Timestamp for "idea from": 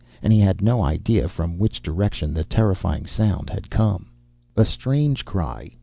0.81-1.59